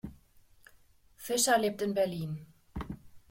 Fischer 1.15 1.59
lebt 1.59 1.83
in 1.83 1.93
Berlin. 1.93 2.47